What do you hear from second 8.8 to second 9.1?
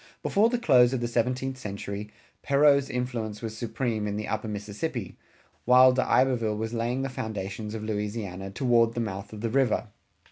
the